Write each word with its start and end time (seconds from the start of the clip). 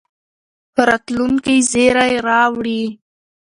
راتلونکي 0.87 1.55
زېری 1.71 2.13
راوړي. 2.27 2.81